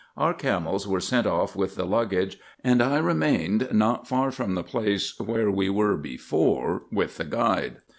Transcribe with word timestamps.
Our 0.17 0.33
camels 0.33 0.87
were 0.87 0.99
sent 0.99 1.27
off 1.27 1.55
with 1.55 1.75
the 1.75 1.85
luggage, 1.85 2.39
and 2.63 2.81
I 2.81 2.97
remained 2.97 3.67
not 3.71 4.07
far 4.07 4.31
from 4.31 4.55
the 4.55 4.63
place 4.63 5.19
where 5.19 5.51
we 5.51 5.69
were 5.69 5.95
before 5.95 6.85
with 6.91 7.17
the 7.17 7.23
guide. 7.25 7.77